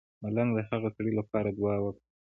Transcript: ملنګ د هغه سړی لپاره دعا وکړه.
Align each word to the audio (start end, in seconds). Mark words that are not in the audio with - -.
ملنګ 0.21 0.49
د 0.55 0.59
هغه 0.69 0.89
سړی 0.95 1.11
لپاره 1.19 1.49
دعا 1.57 1.77
وکړه. 1.81 2.03